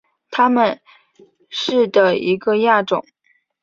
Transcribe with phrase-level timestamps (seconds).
[0.31, 0.81] 它们
[1.51, 3.05] 是的一个亚种。